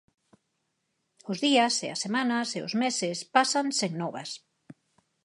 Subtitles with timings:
[1.31, 4.29] Os días e as semanas e os meses pasan sen novas.